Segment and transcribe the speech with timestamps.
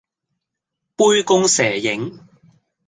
[0.95, 2.19] 杯弓蛇影